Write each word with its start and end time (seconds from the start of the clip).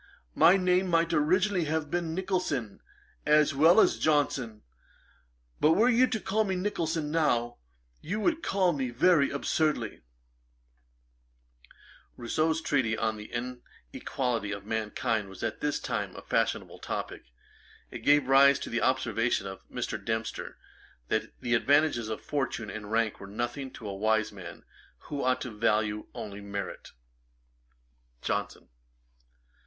My 0.33 0.57
name 0.57 0.87
might 0.87 1.13
originally 1.13 1.65
have 1.65 1.91
been 1.91 2.15
Nicholson, 2.15 2.81
as 3.23 3.53
well 3.53 3.79
as 3.79 3.99
Johnson; 3.99 4.63
but 5.59 5.73
were 5.73 5.89
you 5.89 6.07
to 6.07 6.19
call 6.19 6.43
me 6.43 6.55
Nicholson 6.55 7.11
now, 7.11 7.59
you 8.01 8.19
would 8.19 8.41
call 8.41 8.73
me 8.73 8.89
very 8.89 9.29
absurdly.' 9.29 10.01
[Page 10.01 10.03
440: 12.15 12.17
Merit 12.17 12.31
set 12.31 12.45
against 12.49 12.67
fortune. 12.67 12.97
A.D. 12.97 12.97
1763.] 12.97 12.97
Rousseau's 12.97 12.97
treatise 12.97 12.99
on 12.99 13.17
the 13.17 13.95
inequality 13.95 14.51
of 14.51 14.65
mankind 14.65 15.29
was 15.29 15.43
at 15.43 15.61
this 15.61 15.79
time 15.79 16.15
a 16.15 16.21
fashionable 16.23 16.79
topick. 16.79 17.25
It 17.91 17.99
gave 17.99 18.27
rise 18.27 18.57
to 18.61 18.71
an 18.71 18.81
observation 18.81 19.45
by 19.45 19.57
Mr. 19.71 20.03
Dempster, 20.03 20.57
that 21.09 21.39
the 21.41 21.53
advantages 21.53 22.09
of 22.09 22.21
fortune 22.25 22.71
and 22.71 22.91
rank 22.91 23.19
were 23.19 23.27
nothing 23.27 23.69
to 23.73 23.87
a 23.87 23.95
wise 23.95 24.31
man, 24.31 24.63
who 25.11 25.23
ought 25.23 25.41
to 25.41 25.51
value 25.51 26.07
only 26.15 26.41
merit. 26.41 26.89
JOHNSON. 28.23 28.69